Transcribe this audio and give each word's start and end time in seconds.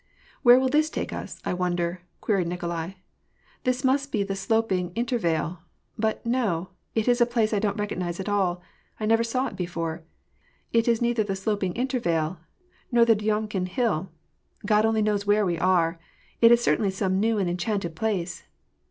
"Where 0.41 0.59
will 0.59 0.67
this 0.67 0.89
take 0.89 1.13
us, 1.13 1.39
I 1.45 1.53
wonder?" 1.53 2.01
queried 2.21 2.47
Nikolai. 2.47 2.93
"This 3.65 3.83
must 3.83 4.11
be 4.11 4.23
the 4.23 4.35
sloping 4.35 4.91
intervale. 4.95 5.59
But 5.95 6.25
no, 6.25 6.69
it 6.95 7.07
is 7.07 7.21
a 7.21 7.27
place 7.27 7.53
I 7.53 7.59
don't 7.59 7.77
recognize 7.77 8.19
at 8.19 8.27
all! 8.27 8.63
I 8.99 9.05
never 9.05 9.23
saw 9.23 9.45
it 9.45 9.55
before! 9.55 10.01
It 10.73 10.87
is 10.87 11.03
neither 11.03 11.23
the 11.23 11.35
sloping 11.35 11.75
intervale 11.75 12.39
nor 12.91 13.05
the 13.05 13.15
Dyomkin 13.15 13.67
hill; 13.67 14.09
God 14.65 14.87
only 14.87 15.03
knows 15.03 15.27
where 15.27 15.45
we 15.45 15.59
are. 15.59 15.99
It 16.41 16.51
is 16.51 16.63
certainly 16.63 16.89
some 16.89 17.19
new 17.19 17.37
and 17.37 17.47
enchanted 17.47 17.95
place 17.95 18.41